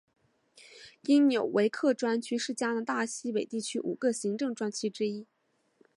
[1.03, 5.27] 因纽维克专区是加拿大西北地区五个行政专区之一。